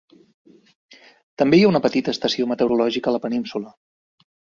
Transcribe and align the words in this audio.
També 1.41 1.59
hi 1.59 1.61
ha 1.65 1.69
una 1.71 1.81
petita 1.83 2.13
estació 2.17 2.47
meteorològica 2.53 3.13
a 3.13 3.13
la 3.17 3.21
península. 3.27 3.75